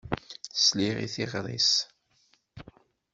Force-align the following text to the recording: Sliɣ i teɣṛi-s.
Sliɣ 0.63 0.95
i 1.05 1.07
teɣṛi-s. 1.13 1.71